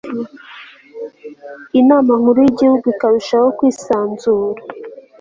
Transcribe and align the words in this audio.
inama 1.79 2.11
nkuru 2.19 2.37
y'igihugu 2.43 2.85
ikarushaho 2.93 3.47
kwisanzura 3.57 4.61